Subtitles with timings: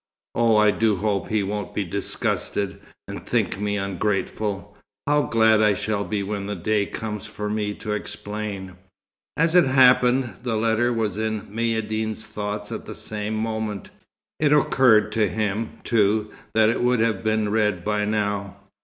[0.33, 4.75] "Oh, I do hope he won't be disgusted, and think me ungrateful.
[5.05, 8.77] How glad I shall be when the day comes for me to explain."
[9.37, 13.91] As it happened, the letter was in Maïeddine's thoughts at the same moment.
[14.39, 18.55] It occurred to him, too, that it would have been read by now.